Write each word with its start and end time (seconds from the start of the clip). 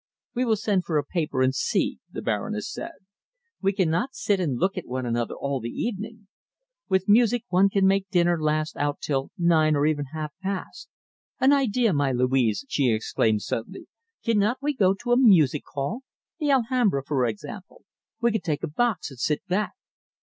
"We 0.33 0.45
will 0.45 0.55
send 0.55 0.83
for 0.83 0.97
a 0.97 1.03
paper 1.05 1.43
and 1.43 1.53
see," 1.53 1.99
the 2.11 2.23
Baroness 2.23 2.73
said. 2.73 2.93
"We 3.61 3.71
cannot 3.71 4.15
sit 4.15 4.39
and 4.39 4.57
look 4.57 4.75
at 4.75 4.87
one 4.87 5.05
another 5.05 5.35
all 5.35 5.59
the 5.59 5.69
evening. 5.69 6.27
With 6.89 7.07
music 7.07 7.43
one 7.49 7.69
can 7.69 7.85
make 7.85 8.09
dinner 8.09 8.41
last 8.41 8.75
out 8.77 8.99
till 8.99 9.29
nine 9.37 9.75
or 9.75 9.85
even 9.85 10.05
half 10.05 10.33
past 10.41 10.89
an 11.39 11.53
idea, 11.53 11.93
my 11.93 12.11
Louise!" 12.13 12.65
she 12.67 12.89
exclaimed 12.89 13.43
suddenly. 13.43 13.85
"Cannot 14.25 14.57
we 14.59 14.73
go 14.73 14.95
to 14.95 15.11
a 15.11 15.17
music 15.21 15.61
hall, 15.71 15.99
the 16.39 16.49
Alhambra, 16.49 17.03
for 17.05 17.27
example? 17.27 17.83
We 18.19 18.31
could 18.31 18.43
take 18.43 18.63
a 18.63 18.67
box 18.67 19.11
and 19.11 19.19
sit 19.19 19.45
back." 19.45 19.73